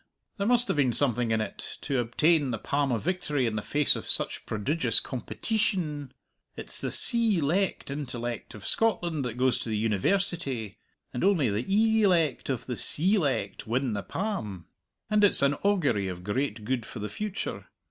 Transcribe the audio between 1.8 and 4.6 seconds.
to obtain the palm of victory in the face of such